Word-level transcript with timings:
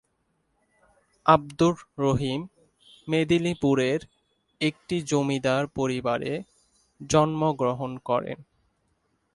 আবদুর 1.25 1.75
রহিম 1.97 2.41
মেদিনীপুরের 3.07 3.99
একটি 4.61 4.95
জমিদার 5.01 5.63
পরিবারে 5.75 6.33
জন্মগ্রহণ 7.01 7.91
করেন। 8.05 8.37